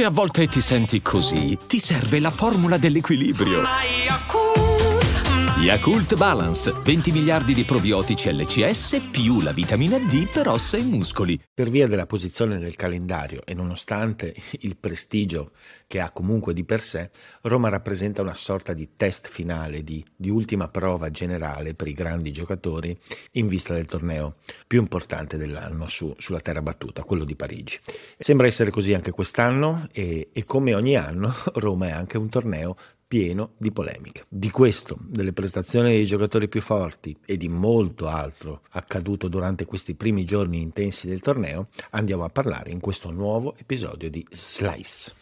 [0.00, 3.60] Se a volte ti senti così, ti serve la formula dell'equilibrio.
[5.60, 11.38] Yakult Balance, 20 miliardi di probiotici LCS più la vitamina D per ossa e muscoli.
[11.52, 15.52] Per via della posizione nel calendario e nonostante il prestigio
[15.86, 17.10] che ha comunque di per sé,
[17.42, 22.32] Roma rappresenta una sorta di test finale, di, di ultima prova generale per i grandi
[22.32, 22.96] giocatori
[23.32, 24.36] in vista del torneo
[24.66, 27.78] più importante dell'anno su, sulla terra battuta, quello di Parigi.
[28.18, 32.76] Sembra essere così anche quest'anno e, e come ogni anno Roma è anche un torneo
[33.10, 34.24] pieno di polemiche.
[34.28, 39.94] Di questo, delle prestazioni dei giocatori più forti e di molto altro accaduto durante questi
[39.94, 45.14] primi giorni intensi del torneo, andiamo a parlare in questo nuovo episodio di Slice.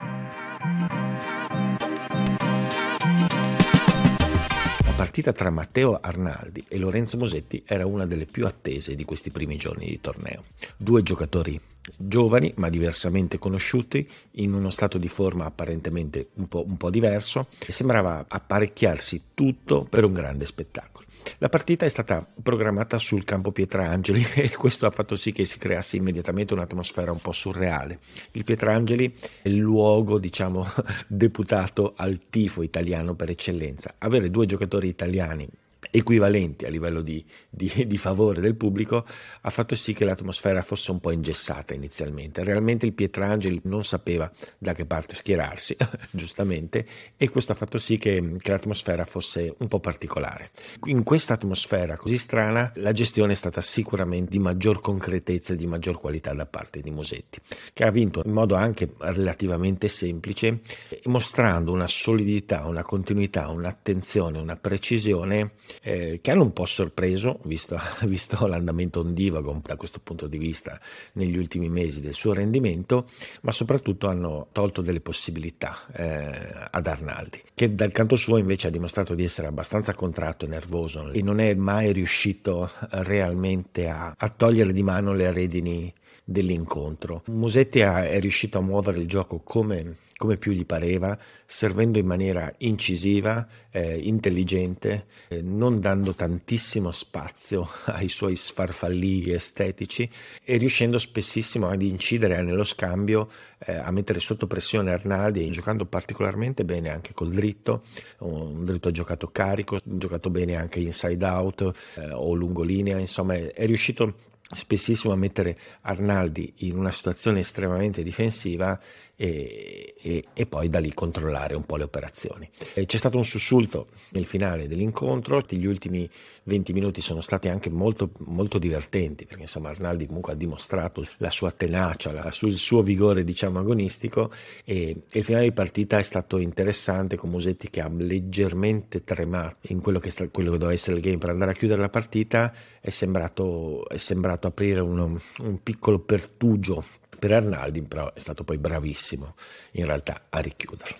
[4.84, 9.30] La partita tra Matteo Arnaldi e Lorenzo Mosetti era una delle più attese di questi
[9.30, 10.42] primi giorni di torneo.
[10.76, 11.58] Due giocatori
[11.96, 17.48] giovani ma diversamente conosciuti, in uno stato di forma apparentemente un po', un po', diverso,
[17.66, 21.06] e sembrava apparecchiarsi tutto per un grande spettacolo.
[21.38, 25.58] La partita è stata programmata sul campo Pietrangeli e questo ha fatto sì che si
[25.58, 27.98] creasse immediatamente un'atmosfera un po' surreale.
[28.32, 30.66] Il Pietrangeli è il luogo, diciamo,
[31.06, 33.94] deputato al tifo italiano per eccellenza.
[33.98, 35.48] Avere due giocatori italiani
[35.90, 39.04] equivalenti a livello di, di, di, favore del pubblico
[39.40, 42.44] ha fatto sì che l'atmosfera fosse un po' ingessata inizialmente.
[42.44, 45.76] Realmente il Pietrangeli non sapeva da che parte schierarsi,
[46.10, 46.86] giustamente,
[47.16, 50.50] e questo ha fatto sì che, che, l'atmosfera fosse un po' particolare.
[50.84, 55.66] In questa atmosfera così strana la gestione è stata sicuramente di maggior concretezza e di
[55.66, 57.40] maggior qualità da parte di Mosetti,
[57.72, 60.60] che ha vinto in modo anche relativamente semplice,
[61.04, 65.52] mostrando una solidità, una continuità, un'attenzione, una precisione
[65.88, 70.78] eh, che hanno un po' sorpreso, visto, visto l'andamento ondivago da questo punto di vista
[71.14, 73.06] negli ultimi mesi del suo rendimento,
[73.42, 78.70] ma soprattutto hanno tolto delle possibilità eh, ad Arnaldi, che dal canto suo invece ha
[78.70, 84.28] dimostrato di essere abbastanza contratto e nervoso e non è mai riuscito realmente a, a
[84.28, 85.92] togliere di mano le redini
[86.28, 87.22] dell'incontro.
[87.28, 92.52] Musetti è riuscito a muovere il gioco come, come più gli pareva, servendo in maniera
[92.58, 100.08] incisiva, eh, intelligente, eh, non dando tantissimo spazio ai suoi sfarfallii estetici
[100.44, 103.30] e riuscendo spessissimo ad incidere nello scambio,
[103.60, 107.84] eh, a mettere sotto pressione Arnaldi, giocando particolarmente bene anche col dritto,
[108.18, 113.64] un dritto giocato carico, giocato bene anche inside out eh, o lungolinea, insomma è, è
[113.64, 114.14] riuscito
[114.54, 118.78] spessissimo a mettere Arnaldi in una situazione estremamente difensiva
[119.20, 122.48] e, e, e, poi da lì controllare un po' le operazioni.
[122.72, 126.08] C'è stato un sussulto nel finale dell'incontro, gli ultimi
[126.44, 131.32] 20 minuti sono stati anche molto, molto divertenti perché insomma Arnaldi comunque ha dimostrato la
[131.32, 134.30] sua tenacia, la, il suo vigore diciamo agonistico
[134.64, 139.56] e, e, il finale di partita è stato interessante con Musetti che ha leggermente tremato
[139.62, 142.54] in quello che, quello che doveva essere il game per andare a chiudere la partita,
[142.80, 146.84] è sembrato, è sembrato aprire uno, un piccolo pertugio
[147.18, 149.34] per Arnaldi però è stato poi bravissimo
[149.72, 150.96] in realtà a richiuderlo.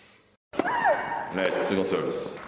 [1.33, 2.41] Net, single service.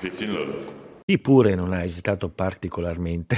[0.00, 0.87] 15 love.
[1.08, 3.34] Chi pure non ha esitato particolarmente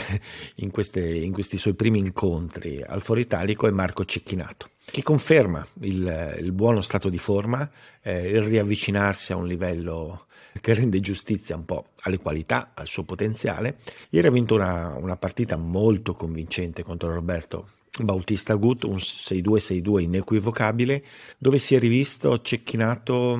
[0.56, 5.64] in, queste, in, questi suoi primi incontri al Foro Italico è Marco Cecchinato, che conferma
[5.82, 7.70] il, il buono stato di forma,
[8.02, 10.26] eh, il riavvicinarsi a un livello
[10.60, 13.76] che rende giustizia un po' alle qualità, al suo potenziale.
[14.08, 17.68] Ieri ha vinto una, una partita molto convincente contro Roberto
[18.04, 21.02] Bautista Gut, un 6-2-6-2 inequivocabile,
[21.38, 23.38] dove si è rivisto Cecchinato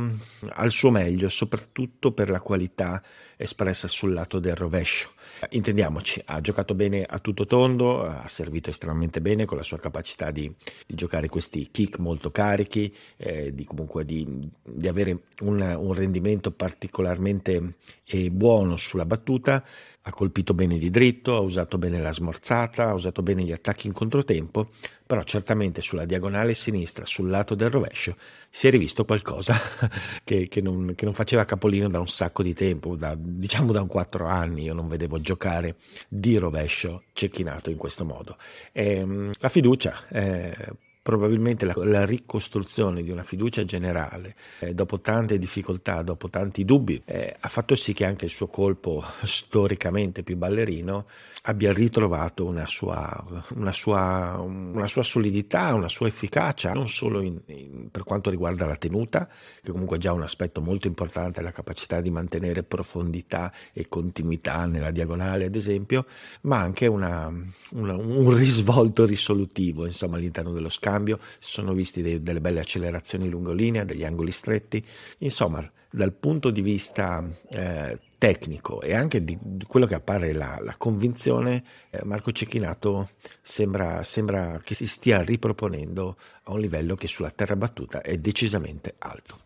[0.50, 3.02] al suo meglio, soprattutto per la qualità
[3.36, 5.10] espressa sul lato del rovescio.
[5.48, 10.30] Intendiamoci, ha giocato bene a tutto tondo, ha servito estremamente bene con la sua capacità
[10.30, 10.52] di,
[10.86, 16.50] di giocare questi kick molto carichi, eh, di comunque di, di avere un, un, rendimento
[16.50, 19.64] particolarmente eh, buono sulla battuta,
[20.02, 23.86] ha colpito bene di dritto, ha usato bene la smorzata, ha usato bene gli attacchi
[23.86, 24.68] in controtempo,
[25.10, 28.14] però certamente sulla diagonale sinistra, sul lato del rovescio,
[28.48, 29.58] si è rivisto qualcosa
[30.22, 33.80] che, che, non, che non, faceva capolino da un sacco di tempo, da, diciamo da
[33.82, 35.74] un quattro anni, io non vedevo giocare
[36.06, 38.36] di rovescio cecchinato in questo modo.
[38.70, 40.06] E, ehm, la fiducia...
[40.10, 40.54] Eh,
[41.02, 47.00] probabilmente la, la, ricostruzione di una fiducia generale, eh, dopo tante difficoltà, dopo tanti dubbi,
[47.06, 51.06] eh, ha fatto sì che anche il suo colpo storicamente più ballerino
[51.44, 53.08] abbia ritrovato una sua,
[53.54, 58.66] una sua, una sua solidità, una sua efficacia, non solo in, in, per quanto riguarda
[58.66, 59.26] la tenuta,
[59.62, 64.66] che comunque è già un aspetto molto importante, la capacità di mantenere profondità e continuità
[64.66, 66.04] nella diagonale, ad esempio,
[66.42, 67.32] ma anche una,
[67.70, 73.28] un risvolto risolutivo insomma, all'interno dello scambio scambio, si sono visti dei, delle belle accelerazioni
[73.28, 74.84] lungolinea, degli angoli stretti,
[75.18, 80.58] insomma dal punto di vista eh, tecnico e anche di, di, quello che appare la,
[80.60, 83.08] la convinzione, eh, Marco Cecchinato
[83.40, 88.94] sembra, sembra che si stia riproponendo a un livello che sulla terra battuta è decisamente
[88.98, 89.38] alto.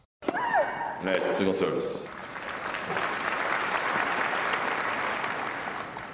[1.03, 2.13] Net, second service.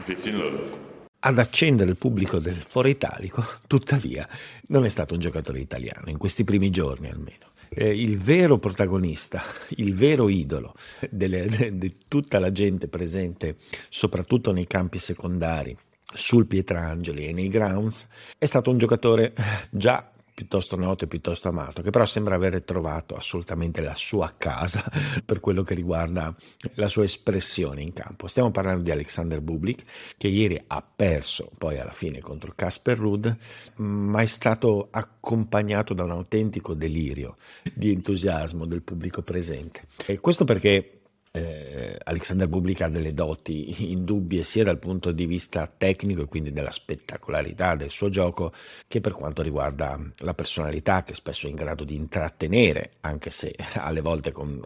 [0.05, 4.29] 15 love ad accendere il pubblico del Foro Italico, tuttavia,
[4.69, 7.49] non è stato un giocatore italiano, in questi primi giorni almeno.
[7.69, 9.43] Eh, il vero protagonista,
[9.77, 10.75] il vero idolo
[11.09, 13.57] di tutta la gente presente,
[13.89, 15.77] soprattutto nei campi secondari,
[16.13, 18.07] sul Pietrangeli e nei grounds,
[18.37, 19.33] è stato un giocatore
[19.71, 20.11] già
[20.41, 24.83] piuttosto noto e piuttosto amato, che però sembra aver trovato assolutamente la sua casa
[25.23, 26.35] per quello che riguarda
[26.77, 28.27] la sua espressione in campo.
[28.27, 29.85] Stiamo parlando di Alexander Bublik,
[30.17, 33.29] che ieri ha perso poi alla fine contro Casper Rudd,
[33.77, 37.37] ma è stato accompagnato da un autentico delirio
[37.75, 39.89] di entusiasmo del pubblico presente.
[40.07, 41.00] E questo perché
[41.33, 46.53] eh, Alexander Bublik ha delle doti indubbie sia dal punto di vista tecnico e quindi
[46.53, 48.53] della spettacolarità del suo gioco
[48.89, 53.55] che per quanto riguarda la personalità che spesso è in grado di intrattenere anche se
[53.75, 54.61] alle volte con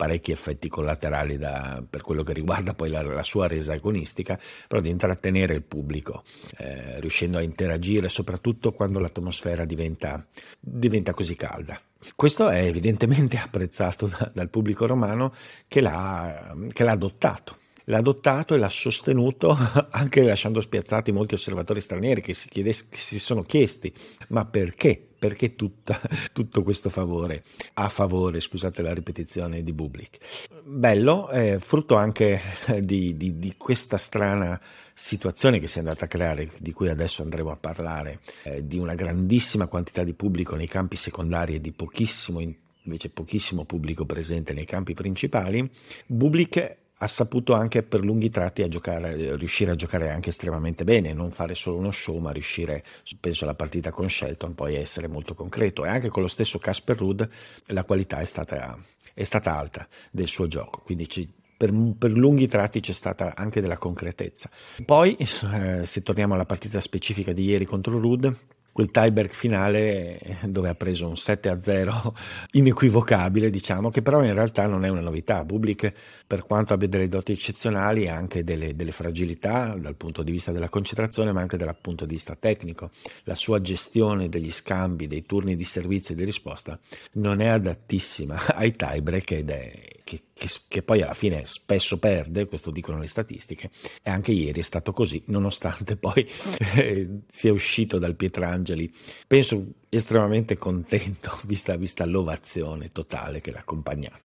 [0.00, 4.80] parecchi effetti collaterali da, per quello che riguarda poi la, la, sua resa agonistica, però
[4.80, 6.22] di intrattenere il pubblico,
[6.56, 10.26] eh, riuscendo a interagire soprattutto quando l'atmosfera diventa,
[10.58, 11.78] diventa così calda.
[12.16, 15.32] Questo è evidentemente apprezzato da, dal pubblico romano
[15.68, 17.59] che l'ha, che l'ha adottato
[17.90, 19.56] l'ha adottato e l'ha sostenuto
[19.90, 23.92] anche lasciando spiazzati molti osservatori stranieri che si, chiede, che si sono chiesti
[24.28, 25.04] ma perché?
[25.20, 26.00] Perché tutta,
[26.32, 27.42] tutto questo favore
[27.74, 30.16] a favore, scusate la ripetizione, di Bublik?
[30.64, 32.40] Bello, eh, frutto anche
[32.80, 34.58] di, di, di, questa strana
[34.94, 38.78] situazione che si è andata a creare, di cui adesso andremo a parlare, eh, di
[38.78, 42.40] una grandissima quantità di pubblico nei campi secondari e di pochissimo
[42.84, 45.70] invece pochissimo pubblico presente nei campi principali,
[46.06, 51.14] Bublik ha saputo anche per lunghi tratti a giocare, riuscire a giocare anche estremamente bene,
[51.14, 52.84] non fare solo uno show, ma riuscire,
[53.18, 55.86] penso alla partita con Shelton, poi essere molto concreto.
[55.86, 57.22] E anche con lo stesso Casper Rudd
[57.68, 58.78] la qualità è stata,
[59.14, 61.26] è stata alta del suo gioco, quindi ci,
[61.56, 64.50] per, per, lunghi tratti c'è stata anche della concretezza.
[64.84, 68.26] Poi, eh, se torniamo alla partita specifica di ieri contro Rudd,
[68.72, 72.14] quel tiebreak finale dove ha preso un 7 a 0
[72.52, 75.44] inequivocabile, diciamo, che però in realtà non è una novità.
[75.44, 75.92] Bublik,
[76.26, 80.52] per quanto abbia delle doti eccezionali, ha anche delle, delle, fragilità dal punto di vista
[80.52, 82.90] della concentrazione, ma anche dal punto di vista tecnico.
[83.24, 86.78] La sua gestione degli scambi, dei turni di servizio e di risposta
[87.14, 89.72] non è adattissima ai tiebreak ed è
[90.04, 93.68] che, che, che, poi alla fine spesso perde, questo dicono le statistiche,
[94.02, 96.26] e anche ieri è stato così, nonostante poi
[96.76, 98.90] eh, sia uscito dal Pietrangeli,
[99.26, 104.22] penso estremamente contento, vista, vista l'ovazione totale che l'ha accompagnato.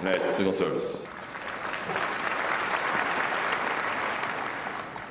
[0.00, 1.08] Net, second service.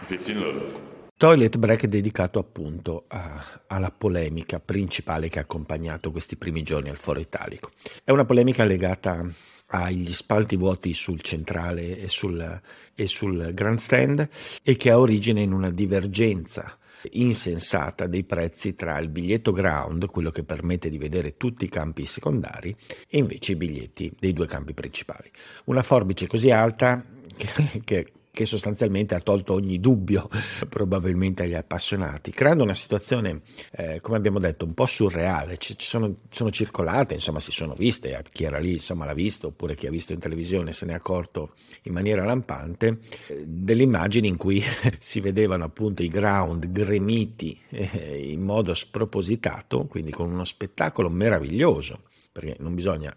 [0.07, 0.89] 15 love.
[1.15, 6.97] Toilet break dedicato appunto a, alla polemica principale che ha accompagnato questi primi giorni al
[6.97, 7.69] Foro Italico.
[8.03, 9.23] È una polemica legata
[9.71, 12.61] agli spalti vuoti sul centrale e sul,
[12.93, 14.27] e sul grandstand
[14.63, 16.77] e che ha origine in una divergenza
[17.11, 22.05] insensata dei prezzi tra il biglietto ground, quello che permette di vedere tutti i campi
[22.05, 22.75] secondari,
[23.07, 25.29] e invece i biglietti dei due campi principali.
[25.65, 27.03] Una forbice così alta
[27.35, 30.29] che, che che sostanzialmente ha tolto ogni dubbio
[30.69, 35.57] probabilmente agli appassionati, creando una situazione, eh, come abbiamo detto, un po' surreale.
[35.57, 39.47] Ci, ci sono, sono, circolate, insomma, si sono viste, chi era lì insomma, l'ha visto,
[39.47, 43.83] oppure chi ha visto in televisione se ne è accorto in maniera lampante, eh, delle
[43.83, 44.63] immagini in cui
[44.97, 52.03] si vedevano appunto i ground gremiti eh, in modo spropositato, quindi con uno spettacolo meraviglioso
[52.31, 53.15] perché non bisogna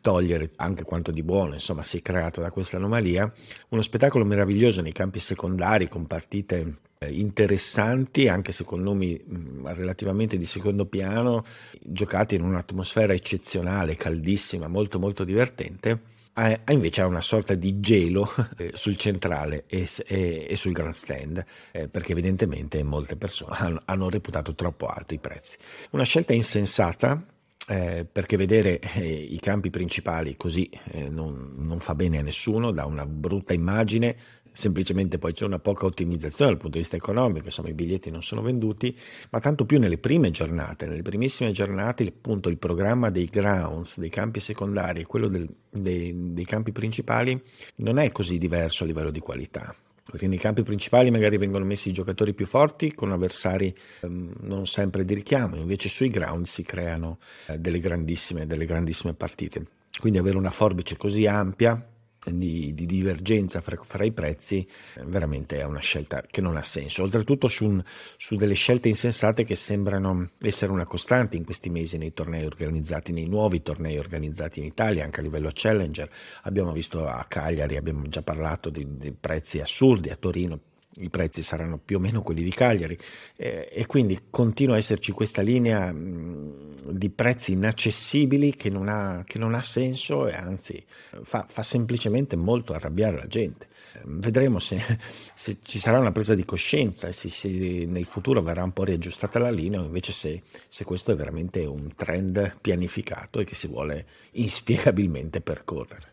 [0.00, 3.30] togliere anche quanto di buono insomma si è creato da questa anomalia,
[3.70, 9.66] uno spettacolo meraviglioso nei campi secondari con partite eh, interessanti anche se con nomi mm,
[9.68, 11.44] relativamente di secondo piano,
[11.80, 18.70] giocati in un'atmosfera eccezionale, caldissima, molto molto divertente ha, invece una sorta di gelo eh,
[18.74, 24.54] sul centrale e, e, e sul grandstand, eh, perché evidentemente molte persone hanno, hanno, reputato
[24.54, 25.56] troppo alto i prezzi.
[25.90, 27.24] Una scelta insensata.
[27.68, 32.72] Eh, perché vedere eh, i campi principali così eh, non, non fa bene a nessuno,
[32.72, 34.16] dà una brutta immagine,
[34.50, 38.22] semplicemente poi c'è una poca ottimizzazione dal punto di vista economico, insomma i biglietti non
[38.22, 38.96] sono venduti,
[39.30, 44.10] ma tanto più nelle prime giornate, nelle primissime giornate appunto il programma dei grounds, dei
[44.10, 47.40] campi secondari e quello del, dei, dei campi principali
[47.76, 49.72] non è così diverso a livello di qualità.
[50.04, 54.66] Perché nei campi principali magari vengono messi i giocatori più forti con avversari ehm, non
[54.66, 59.64] sempre di richiamo, invece sui ground si creano eh, delle, grandissime, delle grandissime partite.
[59.98, 61.91] Quindi avere una forbice così ampia
[62.30, 64.66] di, di, divergenza fra, fra, i prezzi
[65.06, 67.02] veramente è una scelta che non ha senso.
[67.02, 67.80] Oltretutto su,
[68.16, 73.12] su, delle scelte insensate che sembrano essere una costante in questi mesi nei tornei organizzati
[73.12, 76.08] nei nuovi tornei organizzati in Italia anche a livello challenger.
[76.42, 80.60] Abbiamo visto a Cagliari abbiamo già parlato di, di prezzi assurdi a Torino
[80.96, 82.98] i prezzi saranno più o meno quelli di Cagliari
[83.36, 89.22] eh, e quindi continua a esserci questa linea mh, di prezzi inaccessibili che non ha,
[89.26, 90.84] che non ha senso e anzi
[91.22, 93.68] fa, fa, semplicemente molto arrabbiare la gente.
[94.04, 94.80] Vedremo se,
[95.32, 98.84] se, ci sarà una presa di coscienza e se, se, nel futuro verrà un po'
[98.84, 103.54] riaggiustata la linea o invece se, se questo è veramente un trend pianificato e che
[103.54, 106.10] si vuole inspiegabilmente percorrere.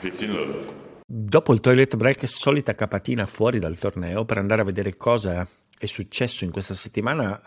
[1.08, 5.46] Dopo il toilet break, solita capatina fuori dal torneo per andare a vedere cosa
[5.78, 7.40] è successo in questa settimana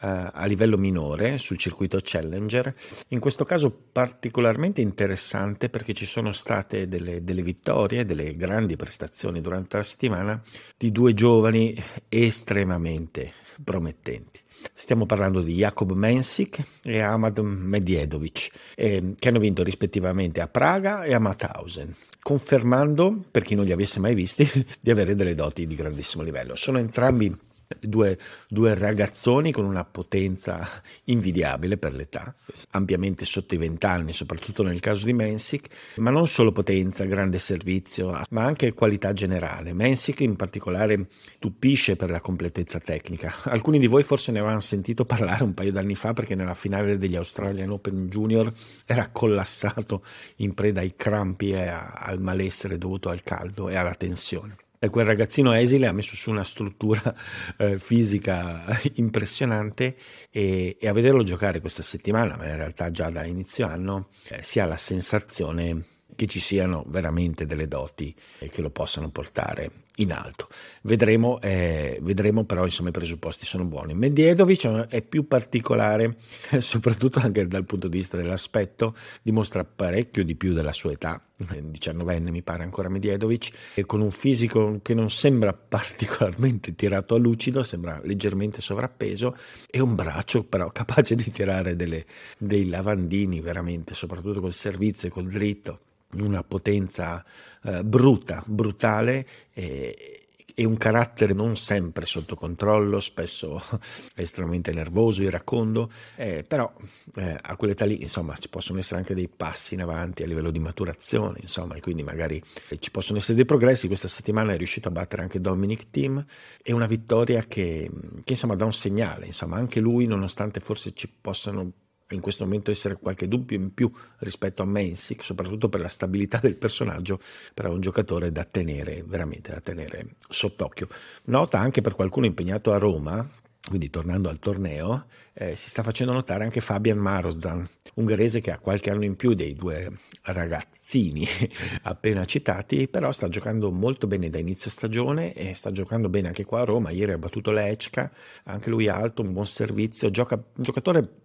[0.00, 2.74] uh, a livello minore sul circuito Challenger.
[3.08, 9.40] In questo caso particolarmente interessante perché ci sono state delle, delle vittorie, delle grandi prestazioni
[9.40, 10.42] durante la settimana
[10.76, 11.74] di due giovani
[12.08, 14.43] estremamente promettenti.
[14.72, 21.04] Stiamo parlando di Jakob Mensik e Ahmad Medjedovic, eh, che hanno vinto rispettivamente a Praga
[21.04, 24.48] e a Mauthausen, confermando, per chi non li avesse mai visti,
[24.80, 26.54] di avere delle doti di grandissimo livello.
[26.56, 27.36] Sono entrambi
[27.80, 28.18] Due,
[28.48, 30.66] due, ragazzoni con una potenza
[31.04, 32.34] invidiabile per l'età,
[32.70, 38.20] ampiamente sotto i vent'anni, soprattutto nel caso di Mensic, ma non solo potenza, grande servizio,
[38.30, 39.72] ma anche qualità generale.
[39.72, 43.34] Mensic in particolare stupisce per la completezza tecnica.
[43.44, 46.98] Alcuni di voi forse ne avevano sentito parlare un paio d'anni fa perché nella finale
[46.98, 48.52] degli Australian Open Junior
[48.86, 50.04] era collassato
[50.36, 54.56] in preda ai crampi e al malessere dovuto al caldo e alla tensione
[54.90, 57.14] quel ragazzino esile ha messo su una struttura
[57.58, 58.64] eh, fisica
[58.94, 59.96] impressionante
[60.30, 64.42] e, e, a vederlo giocare questa settimana, ma in realtà già da inizio anno, eh,
[64.42, 68.14] si ha la sensazione che ci siano veramente delle doti
[68.50, 70.48] che lo possano portare in alto.
[70.82, 73.94] Vedremo, eh, vedremo però insomma i presupposti sono buoni.
[73.94, 76.16] Medjedovic è più particolare,
[76.58, 82.30] soprattutto anche dal punto di vista dell'aspetto, dimostra parecchio di più della sua età, 19enne
[82.30, 88.00] mi pare ancora Medjedovic, con un fisico che non sembra particolarmente tirato a lucido, sembra
[88.02, 89.36] leggermente sovrappeso,
[89.70, 92.04] e un braccio però capace di tirare delle,
[92.38, 95.78] dei lavandini veramente, soprattutto col servizio e col dritto
[96.20, 97.24] una potenza
[97.62, 100.20] eh, bruta, brutale e,
[100.54, 103.60] e, un carattere non sempre sotto controllo, spesso
[104.14, 106.72] estremamente nervoso, iracondo, eh, però
[107.16, 110.50] eh, a quell'età lì insomma ci possono essere anche dei passi in avanti a livello
[110.50, 112.42] di maturazione, insomma, e quindi magari
[112.78, 113.86] ci possono essere dei progressi.
[113.86, 116.24] Questa settimana è riuscito a battere anche Dominic Thiem
[116.62, 117.90] e una vittoria che,
[118.22, 121.72] che insomma dà un segnale, insomma anche lui nonostante forse ci possano
[122.10, 126.38] in questo momento essere qualche dubbio in più rispetto a Mensic, soprattutto per la stabilità
[126.38, 127.18] del personaggio,
[127.54, 130.88] però è un giocatore da tenere, veramente da tenere sott'occhio.
[131.24, 133.26] Nota anche per qualcuno impegnato a Roma,
[133.66, 138.58] quindi tornando al torneo, eh, si sta facendo notare anche Fabian Marozan, ungherese che ha
[138.58, 139.90] qualche anno in più dei due
[140.24, 141.26] ragazzini
[141.82, 146.44] appena citati, però sta giocando molto bene da inizio stagione e sta giocando bene anche
[146.44, 146.90] qua a Roma.
[146.90, 148.12] Ieri ha battuto Lechka,
[148.44, 151.22] anche lui alto, un buon servizio, gioca, un giocatore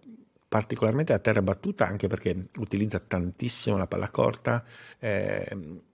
[0.50, 4.64] particolarmente a terra battuta anche perché utilizza tantissimo la palla corta,
[4.98, 5.46] eh,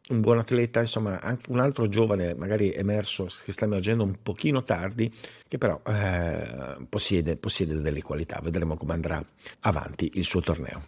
[0.09, 4.65] un buon atleta, insomma anche un altro giovane magari emerso che sta emergendo un pochino
[4.65, 5.13] tardi
[5.47, 9.23] che però eh, possiede, possiede delle qualità, vedremo come andrà
[9.61, 10.83] avanti il suo torneo.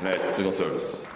[0.00, 1.06] Net, single service.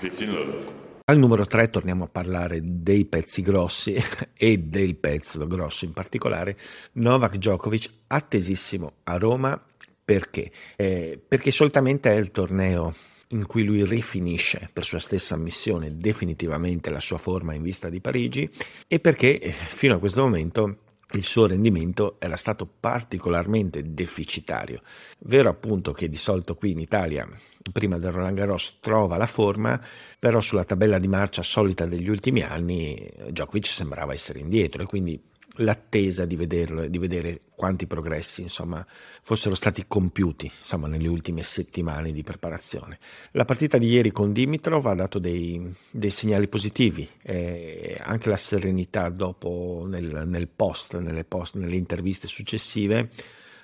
[0.00, 0.85] 15 love.
[1.08, 3.94] Al numero 3 torniamo a parlare dei pezzi grossi
[4.34, 6.58] e del pezzo grosso in particolare,
[6.94, 9.64] Novak Djokovic attesissimo a Roma
[10.04, 10.50] perché?
[10.74, 12.92] Eh, perché solitamente è il torneo
[13.28, 18.00] in cui lui rifinisce per sua stessa ammissione definitivamente la sua forma in vista di
[18.00, 18.50] Parigi
[18.88, 24.82] e perché eh, fino a questo momento il suo rendimento era stato particolarmente deficitario.
[25.20, 27.26] Vero appunto che di solito qui in Italia,
[27.72, 29.80] prima del Roland Garros, trova la forma,
[30.18, 35.22] però sulla tabella di marcia solita degli ultimi anni Djokovic sembrava essere indietro e quindi
[35.56, 38.84] l'attesa di, vederlo, di vedere quanti progressi insomma,
[39.22, 42.98] fossero stati compiuti insomma, nelle ultime settimane di preparazione.
[43.32, 48.36] La partita di ieri con Dimitrov ha dato dei, dei segnali positivi, eh, anche la
[48.36, 53.10] serenità dopo nel, nel post, nelle, post, nelle interviste successive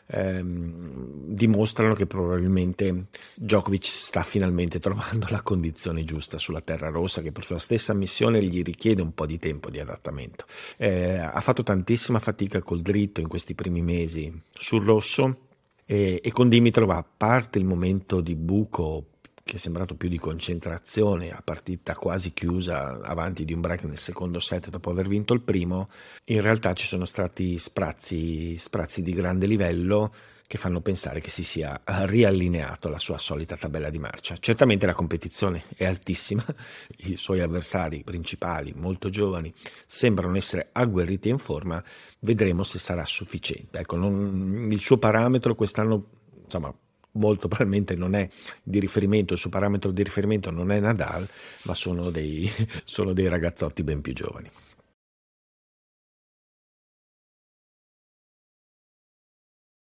[0.06, 7.32] ehm, dimostrano che probabilmente Djokovic sta finalmente trovando la condizione giusta sulla terra rossa che
[7.32, 10.44] per sua stessa missione gli richiede un po' di tempo di adattamento.
[10.76, 15.48] Eh, ha fatto tantissima fatica col dritto in questi primi mesi sul rosso
[15.84, 19.06] e, e con Dimitrov a parte il momento di buco
[19.44, 23.98] che è sembrato più di concentrazione a partita quasi chiusa avanti di un break nel
[23.98, 25.88] secondo set dopo aver vinto il primo,
[26.26, 30.12] in realtà ci sono stati sprazzi, sprazzi di grande livello
[30.52, 34.36] che fanno pensare che si sia riallineato alla sua solita tabella di marcia.
[34.36, 36.44] Certamente la competizione è altissima,
[37.08, 39.50] i suoi avversari principali, molto giovani,
[39.86, 41.82] sembrano essere agguerriti in forma,
[42.18, 43.78] vedremo se sarà sufficiente.
[43.78, 46.08] Ecco, non, il suo parametro quest'anno,
[46.44, 46.74] insomma,
[47.12, 48.28] molto probabilmente non è
[48.62, 51.28] di riferimento, il suo parametro di riferimento non è Nadal,
[51.62, 52.50] ma sono dei,
[52.84, 54.48] sono dei ragazzotti ben più giovani.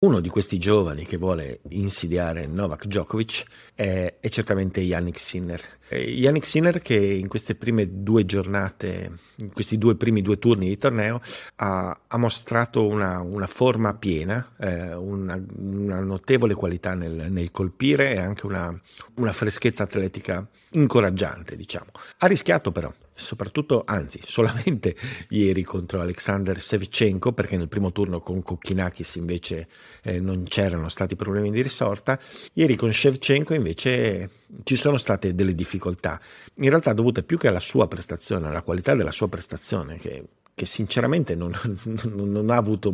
[0.03, 3.43] Uno di questi giovani che vuole insidiare Novak Djokovic
[3.75, 5.63] è, è certamente Yannick Sinner.
[5.91, 10.79] Yannick Sinner che in queste prime due giornate, in questi due primi due turni di
[10.79, 11.21] torneo,
[11.57, 18.15] ha, ha mostrato una, una, forma piena, eh, una, una, notevole qualità nel, nel, colpire
[18.15, 18.75] e anche una,
[19.17, 21.91] una freschezza atletica incoraggiante, diciamo.
[22.17, 22.91] Ha rischiato però,
[23.23, 24.95] soprattutto, anzi, solamente
[25.29, 29.67] ieri contro Alexander Sevchenko, perché nel primo turno con Kokkinakis invece
[30.03, 32.19] eh, non c'erano stati problemi di risorta.
[32.53, 34.29] Ieri con Shevchenko invece
[34.63, 36.19] ci sono state delle difficoltà,
[36.55, 40.23] in realtà dovute più che alla sua prestazione, alla qualità della sua prestazione, che,
[40.53, 41.53] che sinceramente non,
[42.13, 42.93] non, ha avuto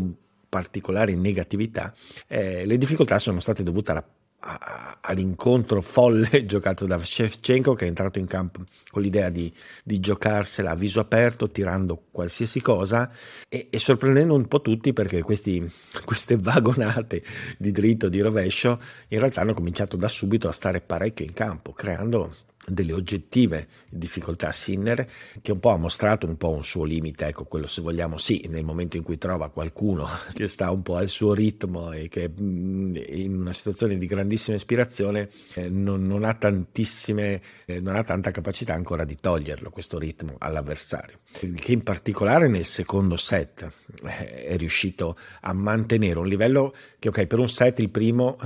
[0.49, 1.93] particolari negatività,
[2.27, 4.05] eh, le difficoltà sono state dovute alla
[4.39, 9.51] all'incontro folle giocato da Shevchenko che è entrato in campo con l'idea di,
[9.83, 13.11] di giocarsela a viso aperto tirando qualsiasi cosa
[13.49, 15.67] e, e sorprendendo un po' tutti perché questi,
[16.05, 17.23] queste vagonate
[17.57, 21.73] di dritto di rovescio in realtà hanno cominciato da subito a stare parecchio in campo
[21.73, 22.31] creando
[22.69, 25.07] delle oggettive difficoltà Sinner
[25.41, 28.45] che un po' ha mostrato un po' un suo limite, ecco quello se vogliamo sì,
[28.49, 32.29] nel momento in cui trova qualcuno che sta un po' al suo ritmo e che
[32.29, 38.03] mm, in una situazione di grandissima ispirazione eh, non, non, ha tantissime, eh, non ha
[38.03, 43.65] tanta capacità ancora di toglierlo questo ritmo all'avversario, che in particolare nel secondo set
[44.03, 48.37] eh, è riuscito a mantenere un livello che ok per un set il primo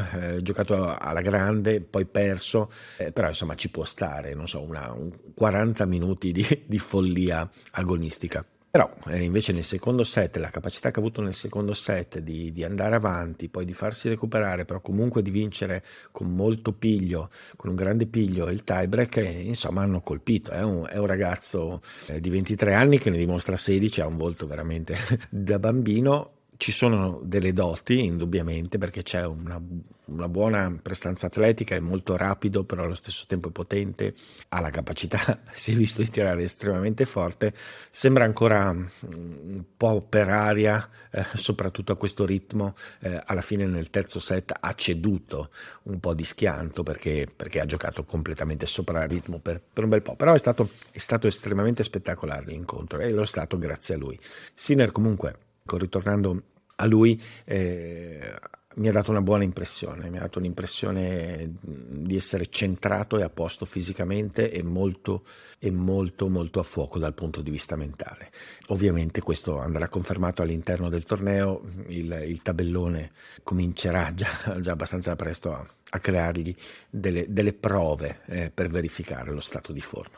[0.42, 2.70] giocato alla grande, poi perso,
[3.14, 7.50] però insomma ci può stare fare, non so, una, un 40 minuti di, di follia
[7.72, 8.46] agonistica.
[8.72, 12.54] Però eh, invece nel secondo set, la capacità che ha avuto nel secondo set di,
[12.54, 17.72] di, andare avanti, poi di farsi recuperare, però comunque di vincere con molto piglio, con
[17.72, 20.52] un grande piglio il tiebreak, eh, insomma hanno colpito.
[20.52, 24.16] È un, è un ragazzo eh, di 23 anni che ne dimostra 16, ha un
[24.16, 24.96] volto veramente
[25.30, 29.60] da bambino ci sono delle doti, indubbiamente, perché c'è una,
[30.06, 34.14] una, buona prestanza atletica, è molto rapido, però allo stesso tempo è potente,
[34.50, 37.56] ha la capacità, si è visto di tirare estremamente forte,
[37.90, 43.90] sembra ancora un po' per aria, eh, soprattutto a questo ritmo, eh, alla fine nel
[43.90, 45.50] terzo set ha ceduto
[45.86, 49.90] un po' di schianto perché, perché ha giocato completamente sopra il ritmo per, per un
[49.90, 53.96] bel po', però è stato, è stato estremamente spettacolare l'incontro e lo è stato grazie
[53.96, 54.20] a lui.
[54.54, 56.50] Sinner comunque, ritornando
[56.82, 58.34] a lui eh,
[58.76, 63.30] mi ha dato una buona impressione, mi ha dato un'impressione di essere centrato e a
[63.30, 65.26] posto fisicamente e molto,
[65.60, 68.32] e molto, molto a fuoco dal punto di vista mentale.
[68.68, 73.12] Ovviamente questo andrà confermato all'interno del torneo, il, il tabellone
[73.44, 76.56] comincerà già, già abbastanza presto a, a creargli
[76.90, 80.18] delle, delle prove eh, per verificare lo stato di forma.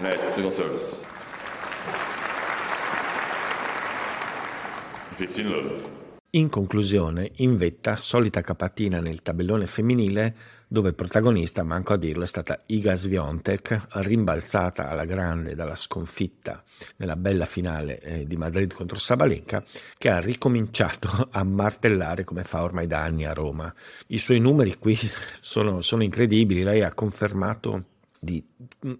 [0.00, 1.14] Net, single service.
[6.30, 10.34] In conclusione, in vetta, solita capatina nel tabellone femminile,
[10.68, 16.62] dove protagonista, manco a dirlo, è stata Iga Swiatek, rimbalzata alla grande dalla sconfitta
[16.96, 19.64] nella bella finale eh, di Madrid contro Sabalenka,
[19.96, 23.72] che ha ricominciato a martellare come fa ormai da anni a Roma.
[24.08, 24.98] I suoi numeri qui
[25.40, 28.44] sono, sono incredibili, lei ha confermato di,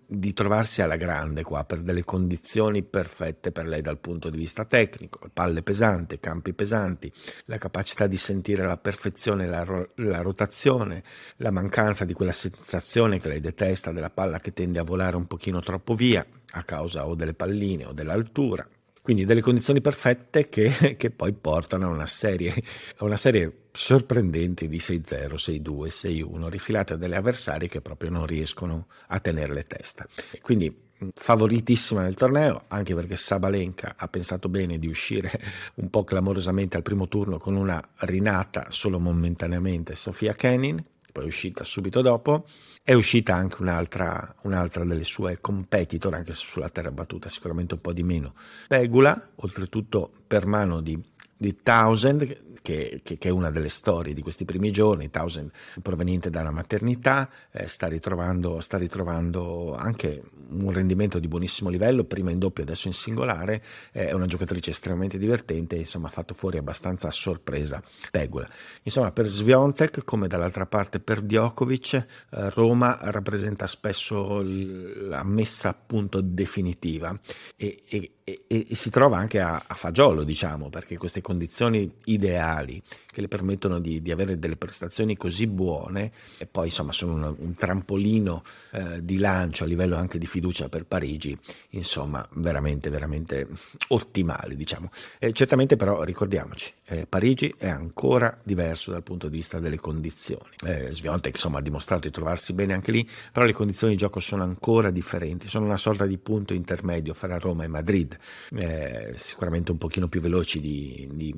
[0.06, 4.64] di, trovarsi alla grande qua per delle condizioni perfette per lei dal punto di vista
[4.64, 7.10] tecnico, palle pesanti, campi pesanti,
[7.46, 9.64] la capacità di sentire alla perfezione la,
[9.96, 11.02] la rotazione,
[11.38, 15.26] la mancanza di quella sensazione che lei detesta della palla che tende a volare un
[15.26, 18.66] pochino troppo via a causa o delle palline o dell'altura.
[19.02, 22.52] Quindi delle condizioni perfette che, che poi portano a una serie,
[22.96, 28.86] a una serie sorprendenti di 6-0, 6-2, 6-1, rifilate delle avversarie che proprio non riescono
[29.08, 30.06] a tenerle testa.
[30.40, 30.84] Quindi
[31.14, 35.30] favoritissima nel torneo, anche perché Sabalenka ha pensato bene di uscire
[35.76, 41.28] un po' clamorosamente al primo turno con una rinata solo momentaneamente Sofia Kenin, poi è
[41.28, 42.44] uscita subito dopo,
[42.82, 47.80] è uscita anche un'altra, un'altra delle sue competitor, anche se sulla terra battuta sicuramente un
[47.80, 48.34] po' di meno.
[48.68, 51.02] Pegula, oltretutto per mano di,
[51.36, 55.10] di Townsend, che, che, che, è una delle storie di questi primi giorni.
[55.10, 62.02] Townsend, proveniente dalla maternità, eh, sta, ritrovando, sta, ritrovando, anche un rendimento di buonissimo livello,
[62.04, 63.62] prima in doppio, adesso in singolare.
[63.92, 68.48] Eh, è una giocatrice estremamente divertente, insomma, ha fatto fuori abbastanza a sorpresa Pegula.
[68.82, 72.04] Insomma, per Sviontek, come dall'altra parte per Djokovic, eh,
[72.50, 77.16] Roma rappresenta spesso la messa a punto definitiva
[77.54, 82.82] e, e e, e, si trova anche a, a, fagiolo, diciamo, perché queste condizioni ideali
[83.06, 87.36] che le permettono di, di avere delle prestazioni così buone e poi insomma sono un,
[87.38, 91.38] un trampolino eh, di lancio a livello anche di fiducia per Parigi,
[91.70, 93.46] insomma veramente, veramente
[93.88, 94.90] ottimali, diciamo.
[95.20, 100.50] E certamente però ricordiamoci, eh, Parigi è ancora diverso dal punto di vista delle condizioni.
[100.64, 104.18] Eh, Sviontek insomma ha dimostrato di trovarsi bene anche lì, però le condizioni di gioco
[104.18, 108.14] sono ancora differenti, sono una sorta di punto intermedio fra Roma e Madrid
[108.56, 111.34] eh, sicuramente un pochino più veloci di, di,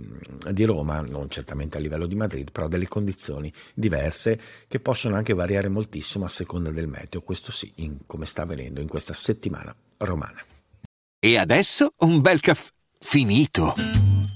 [0.51, 5.35] di, Roma, non certamente a livello di Madrid, però delle condizioni diverse che possono anche
[5.35, 9.75] variare moltissimo a seconda del meteo, questo sì, in, come sta avvenendo in questa settimana
[9.99, 10.43] romana.
[11.21, 14.08] E adesso un bel caffè finito.